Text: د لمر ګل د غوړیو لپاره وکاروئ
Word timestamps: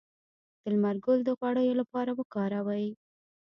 د 0.61 0.63
لمر 0.73 0.95
ګل 1.05 1.19
د 1.25 1.29
غوړیو 1.39 1.79
لپاره 1.81 2.11
وکاروئ 2.19 2.87